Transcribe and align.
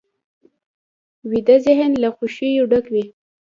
ویده 1.29 1.55
ذهن 1.65 1.91
له 2.03 2.09
خوښیو 2.15 2.63
ډک 2.71 2.85
وي 2.93 3.05